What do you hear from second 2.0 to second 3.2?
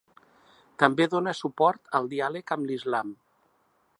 diàleg amb l'Islam.